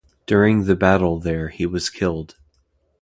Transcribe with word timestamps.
During 0.25 0.63
the 0.63 0.75
battle 0.75 1.19
there 1.19 1.49
he 1.49 1.67
was 1.67 1.91
killed. 1.91 2.35